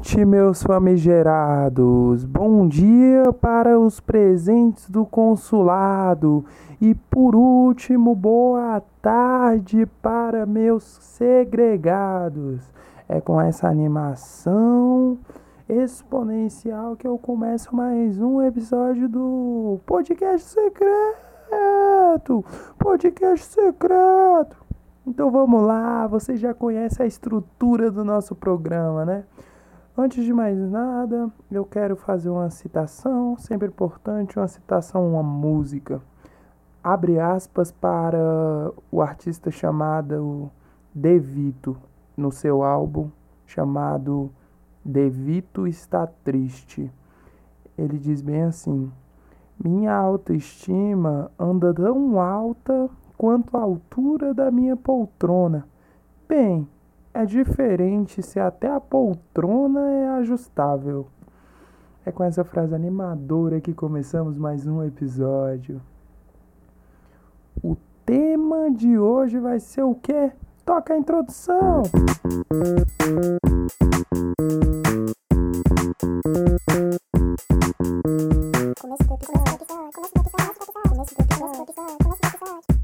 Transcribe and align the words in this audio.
noite, 0.00 0.24
meus 0.24 0.62
famigerados. 0.62 2.24
Bom 2.24 2.66
dia 2.66 3.30
para 3.34 3.78
os 3.78 4.00
presentes 4.00 4.88
do 4.88 5.04
consulado. 5.04 6.42
E 6.80 6.94
por 6.94 7.36
último, 7.36 8.14
boa 8.14 8.82
tarde 9.02 9.84
para 10.00 10.46
meus 10.46 10.84
segregados. 10.84 12.62
É 13.06 13.20
com 13.20 13.38
essa 13.38 13.68
animação 13.68 15.18
exponencial 15.68 16.96
que 16.96 17.06
eu 17.06 17.18
começo 17.18 17.76
mais 17.76 18.18
um 18.18 18.40
episódio 18.40 19.06
do 19.06 19.80
Podcast 19.84 20.48
Secreto. 20.48 22.42
Podcast 22.78 23.44
Secreto. 23.44 24.56
Então 25.06 25.30
vamos 25.30 25.62
lá, 25.62 26.06
você 26.06 26.36
já 26.36 26.54
conhece 26.54 27.02
a 27.02 27.06
estrutura 27.06 27.90
do 27.90 28.02
nosso 28.02 28.34
programa, 28.34 29.04
né? 29.04 29.24
Antes 30.02 30.24
de 30.24 30.32
mais 30.32 30.56
nada, 30.58 31.30
eu 31.52 31.62
quero 31.62 31.94
fazer 31.94 32.30
uma 32.30 32.48
citação, 32.48 33.36
sempre 33.36 33.68
importante, 33.68 34.38
uma 34.38 34.48
citação, 34.48 35.06
uma 35.06 35.22
música. 35.22 36.00
Abre 36.82 37.20
aspas 37.20 37.70
para 37.70 38.72
o 38.90 39.02
artista 39.02 39.50
chamado 39.50 40.50
Devito, 40.94 41.76
no 42.16 42.32
seu 42.32 42.62
álbum 42.62 43.10
chamado 43.44 44.30
Devito 44.82 45.66
Está 45.66 46.06
Triste. 46.06 46.90
Ele 47.76 47.98
diz 47.98 48.22
bem 48.22 48.44
assim: 48.44 48.90
Minha 49.62 49.94
autoestima 49.94 51.30
anda 51.38 51.74
tão 51.74 52.18
alta 52.18 52.88
quanto 53.18 53.54
à 53.54 53.60
altura 53.60 54.32
da 54.32 54.50
minha 54.50 54.78
poltrona. 54.78 55.68
Bem, 56.26 56.66
é 57.12 57.24
diferente 57.24 58.22
se 58.22 58.38
até 58.38 58.70
a 58.70 58.80
poltrona 58.80 59.80
é 59.90 60.08
ajustável. 60.18 61.08
É 62.04 62.12
com 62.12 62.24
essa 62.24 62.44
frase 62.44 62.74
animadora 62.74 63.60
que 63.60 63.74
começamos 63.74 64.38
mais 64.38 64.66
um 64.66 64.82
episódio. 64.82 65.82
O 67.62 67.76
tema 68.06 68.70
de 68.70 68.98
hoje 68.98 69.38
vai 69.38 69.60
ser 69.60 69.82
o 69.82 69.94
quê? 69.94 70.32
Toca 70.64 70.94
a 70.94 70.98
introdução! 70.98 71.82
Começo 78.80 79.04
do 79.04 79.14
episódio, 79.14 79.66
começo 79.94 80.14
do 80.14 80.20
episódio, 80.20 80.54
começo 80.88 81.14
do 81.14 81.22
episódio, 81.22 81.74
começo 81.74 82.20
do 82.20 82.28
episódio. 82.28 82.79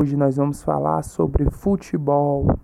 Hoje 0.00 0.16
nós 0.16 0.36
vamos 0.36 0.62
falar 0.62 1.02
sobre 1.02 1.50
futebol. 1.50 2.56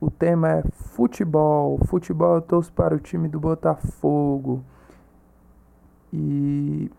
O 0.00 0.10
tema 0.10 0.48
é 0.48 0.62
futebol. 0.72 1.78
Futebol 1.86 2.34
eu 2.34 2.42
torço 2.42 2.72
para 2.72 2.96
o 2.96 2.98
time 2.98 3.28
do 3.28 3.38
Botafogo. 3.38 4.60
E 6.12 6.90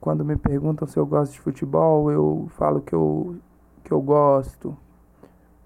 quando 0.00 0.24
me 0.24 0.34
perguntam 0.34 0.88
se 0.88 0.98
eu 0.98 1.06
gosto 1.06 1.34
de 1.34 1.40
futebol, 1.40 2.10
eu 2.10 2.48
falo 2.56 2.80
que 2.80 2.92
eu, 2.92 3.36
que 3.84 3.92
eu 3.92 4.00
gosto. 4.00 4.76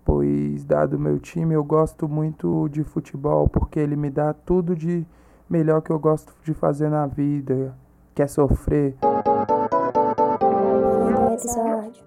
Pois, 0.05 0.63
dado 0.67 0.99
o 0.99 1.01
meu 1.01 1.19
time, 1.19 1.55
eu 1.55 1.65
gosto 1.65 2.07
muito 2.07 2.69
de 2.69 2.85
futebol 2.85 3.49
porque 3.49 3.81
ele 3.81 3.97
me 3.97 4.11
dá 4.11 4.35
tudo 4.35 4.77
de 4.77 5.07
melhor 5.49 5.81
que 5.81 5.91
eu 5.91 5.99
gosto 5.99 6.35
de 6.45 6.53
fazer 6.53 6.91
na 6.91 7.07
vida, 7.07 7.75
que 8.15 8.21
é 8.21 8.27
sofrer 8.27 8.99
episódio. 11.41 12.05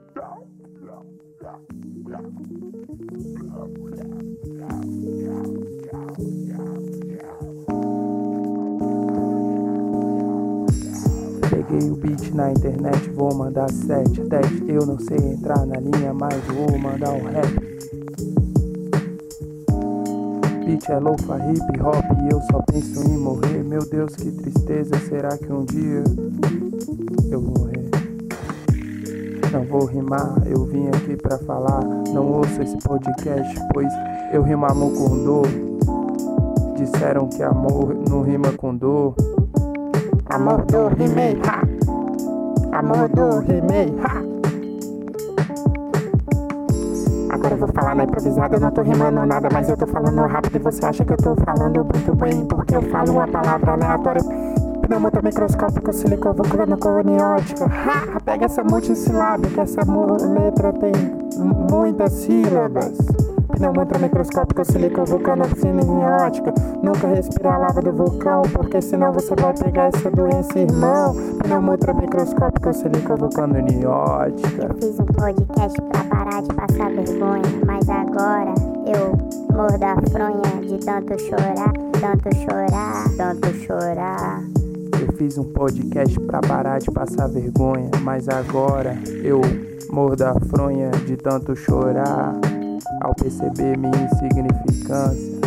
Peguei 11.50 11.90
o 11.90 11.96
beat 11.96 12.34
na 12.34 12.52
internet, 12.52 13.10
vou 13.12 13.34
mandar 13.34 13.70
7, 13.72 14.22
10. 14.22 14.70
Eu 14.70 14.86
não 14.86 15.00
sei 15.00 15.18
entrar 15.18 15.66
na 15.66 15.80
linha, 15.80 16.14
mas 16.14 16.36
vou 16.46 16.78
mandar 16.78 17.12
um 17.12 17.24
rap. 17.24 17.74
Beat 20.66 20.90
é 20.90 21.00
loufa, 21.00 21.38
hip 21.50 21.82
hop 21.82 22.06
e 22.24 22.34
eu 22.34 22.42
só 22.52 22.62
penso 22.62 23.04
em 23.04 23.18
morrer. 23.18 23.64
Meu 23.64 23.82
Deus, 23.90 24.16
que 24.16 24.32
tristeza, 24.32 24.98
será 25.10 25.38
que 25.38 25.52
um 25.52 25.66
dia 25.66 26.04
eu 27.32 27.42
vou 27.42 27.54
morrer? 27.58 27.83
Não 29.54 29.64
vou 29.66 29.86
rimar, 29.86 30.34
eu 30.48 30.66
vim 30.66 30.88
aqui 30.88 31.16
pra 31.16 31.38
falar. 31.38 31.84
Não 32.12 32.26
ouço 32.32 32.60
esse 32.60 32.76
podcast, 32.80 33.56
pois 33.72 33.94
eu 34.34 34.42
rimo 34.42 34.66
amor 34.66 34.92
com 34.94 35.24
dor. 35.24 35.48
Disseram 36.76 37.28
que 37.28 37.44
amor 37.44 37.96
não 38.10 38.24
rima 38.24 38.52
com 38.58 38.76
dor. 38.76 39.14
Amor 40.32 40.66
do 40.66 40.88
rimei, 40.88 41.40
ha! 41.48 41.62
Amor 42.80 43.08
do 43.10 43.40
rimei, 43.42 43.94
ha! 44.04 44.24
Agora 47.30 47.54
eu 47.54 47.58
vou 47.60 47.68
falar 47.68 47.94
na 47.94 48.06
improvisada, 48.06 48.56
eu 48.56 48.60
não 48.60 48.72
tô 48.72 48.82
rimando 48.82 49.24
nada, 49.24 49.50
mas 49.54 49.70
eu 49.70 49.78
tô 49.78 49.86
falando 49.86 50.20
rápido 50.22 50.56
e 50.56 50.60
você 50.60 50.84
acha 50.84 51.06
que 51.06 51.14
eu 51.14 51.18
tô 51.18 51.36
falando 51.36 51.86
muito 51.86 52.16
bem, 52.16 52.44
porque 52.46 52.76
eu 52.76 52.82
falo 52.90 53.12
uma 53.12 53.28
palavra 53.28 53.74
aleatória 53.74 54.22
pneumota 54.84 55.22
microscópico, 55.22 55.92
silicovoclano, 55.94 56.78
coniótica. 56.78 57.66
Ha! 57.66 58.20
Pega 58.24 58.46
essa 58.46 58.64
multissilábica, 58.64 59.62
essa 59.62 59.82
letra 60.34 60.74
tem 60.74 60.92
muitas 61.72 62.12
sílabas. 62.14 62.98
Pneumota 63.56 64.00
microscópico, 64.00 64.66
silicovulcano, 64.66 65.46
siniótica. 65.58 66.54
Nunca 66.82 67.08
respira 67.08 67.54
a 67.54 67.58
lava 67.58 67.82
do 67.82 67.94
vulcão, 67.94 68.42
porque 68.52 68.82
senão 68.82 69.12
você 69.14 69.34
vai 69.36 69.54
pegar 69.54 69.92
essa 69.94 70.10
doença, 70.10 70.60
irmão. 70.60 71.16
Pneumota 71.40 71.94
microscópico, 71.94 72.74
silicovulcano, 72.74 73.62
niótica. 73.62 74.70
Eu 74.70 74.76
fiz 74.76 75.00
um 75.00 75.06
podcast 75.06 75.82
pra 75.82 76.04
parar 76.06 76.42
de 76.42 76.54
passar 76.54 76.92
vergonha, 76.92 77.44
mas 77.66 77.88
agora 77.90 78.54
eu 78.88 79.34
mordo 79.56 79.86
a 79.86 79.96
fronha 80.10 80.62
de 80.68 80.78
tanto 80.84 81.20
chorar, 81.22 81.74
tanto 82.02 82.36
chorar, 82.36 83.04
tanto 83.16 83.54
chorar. 83.54 84.63
Fiz 85.18 85.38
um 85.38 85.44
podcast 85.44 86.20
pra 86.22 86.42
parar 86.42 86.80
de 86.80 86.90
passar 86.90 87.28
vergonha, 87.28 87.92
mas 88.02 88.28
agora 88.28 88.96
eu 89.24 89.42
mordo 89.92 90.24
a 90.24 90.34
fronha 90.40 90.90
de 91.06 91.16
tanto 91.16 91.56
chorar 91.56 92.34
ao 93.02 93.14
perceber 93.14 93.78
minha 93.78 94.06
insignificância. 94.06 95.40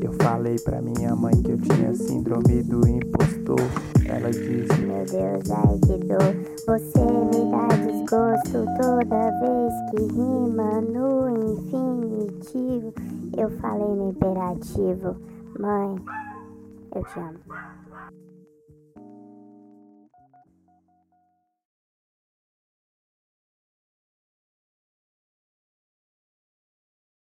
Eu 0.00 0.12
falei 0.22 0.56
pra 0.58 0.80
minha 0.80 1.14
mãe 1.14 1.34
que 1.42 1.52
eu 1.52 1.58
tinha 1.58 1.94
síndrome 1.94 2.62
do 2.62 2.88
impostor. 2.88 3.60
Ela 4.06 4.30
disse: 4.30 4.80
Meu 4.80 5.04
Deus, 5.04 5.50
ai 5.50 5.78
que 5.78 5.98
dor. 6.06 6.34
Você 6.66 7.00
me 7.00 7.50
dá 7.50 7.68
desgosto 7.76 8.64
toda 8.80 9.30
vez 9.40 9.72
que 9.90 10.02
rima 10.14 10.80
no 10.80 11.28
infinitivo. 11.52 12.94
Eu 13.36 13.50
falei 13.60 13.88
no 13.88 14.10
imperativo: 14.10 15.16
Mãe, 15.58 15.96
eu 16.94 17.04
te 17.04 17.20
amo. 17.20 17.89